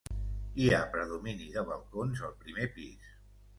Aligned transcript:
Hi 0.63 0.69
ha 0.69 0.79
predomini 0.95 1.51
de 1.57 1.65
balcons 1.69 2.25
al 2.31 2.35
primer 2.47 2.69
pis. 2.81 3.15